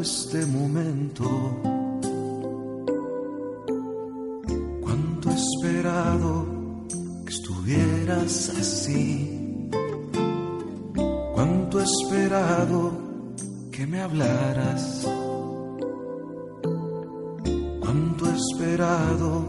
[0.00, 1.24] Este momento.
[4.80, 6.46] Cuánto esperado
[7.24, 9.70] que estuvieras así.
[11.34, 12.92] Cuánto esperado
[13.70, 15.06] que me hablaras.
[17.80, 19.44] Cuánto esperado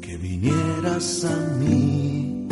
[0.00, 2.48] que vinieras a mí.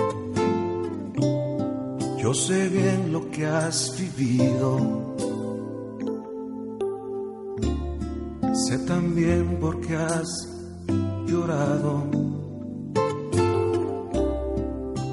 [2.18, 5.33] Yo sé bien lo que has vivido
[8.74, 10.48] Sé también porque has
[11.28, 12.10] llorado.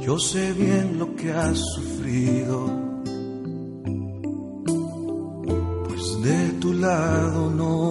[0.02, 2.58] Yo sé bien lo que has sufrido.
[5.88, 7.91] Pues de tu lado no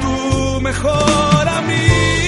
[0.00, 2.27] tu mejor amigo.